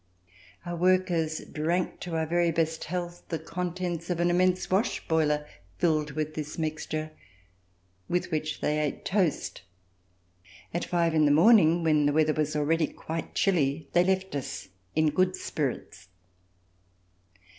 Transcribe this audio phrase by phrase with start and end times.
[0.65, 5.45] Our workers drank to our very best health the contents of an immense wash boiler
[5.77, 7.11] filled with this mixture,
[8.09, 9.61] with which they ate toast.
[10.73, 14.33] At five o'clock in the morning, when the weather was already quite chilly, they left
[14.35, 16.07] us in good spirits.